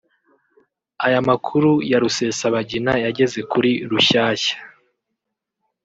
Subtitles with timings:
[1.05, 4.55] Aya makuru ya Rusesabagina yageze kuri Rushyashya